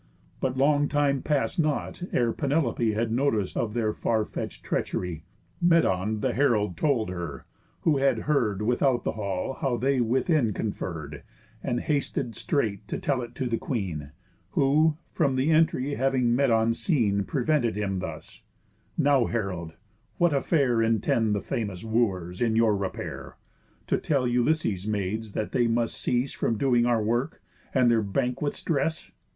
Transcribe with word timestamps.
But 0.39 0.57
long 0.57 0.87
time 0.87 1.21
past 1.21 1.59
not, 1.59 2.01
ere 2.11 2.33
Penelope 2.33 2.93
Had 2.93 3.11
notice 3.11 3.55
of 3.55 3.75
their 3.75 3.93
far 3.93 4.25
fetch'd 4.25 4.65
treachery. 4.65 5.25
Medon 5.61 6.21
the 6.21 6.33
herald 6.33 6.75
told 6.75 7.11
her, 7.11 7.45
who 7.81 7.97
had 7.97 8.21
heard 8.25 8.63
Without 8.63 9.03
the 9.03 9.11
hall 9.11 9.59
how 9.61 9.77
they 9.77 10.01
within 10.01 10.53
conferr'd, 10.53 11.21
And 11.63 11.81
hasted 11.81 12.33
straight 12.35 12.87
to 12.87 12.97
tell 12.97 13.21
it 13.21 13.35
to 13.35 13.45
the 13.45 13.59
queen, 13.59 14.09
Who, 14.53 14.97
from 15.11 15.35
the 15.35 15.51
entry 15.51 15.93
having 15.93 16.35
Medon 16.35 16.73
seen, 16.73 17.23
Prevents 17.23 17.77
him 17.77 17.99
thus: 17.99 18.41
"Now 18.97 19.27
herald, 19.27 19.73
what 20.17 20.33
affair 20.33 20.81
Intend 20.81 21.35
the 21.35 21.41
famous 21.41 21.83
Wooers, 21.83 22.41
in 22.41 22.55
your 22.55 22.75
repair? 22.75 23.35
To 23.85 23.99
tell 23.99 24.27
Ulysses' 24.27 24.87
maids 24.87 25.33
that 25.33 25.51
they 25.51 25.67
must 25.67 26.01
cease 26.01 26.33
From 26.33 26.57
doing 26.57 26.87
our 26.87 27.03
work, 27.03 27.39
and 27.71 27.91
their 27.91 28.01
banquets 28.01 28.63
dress? 28.63 29.11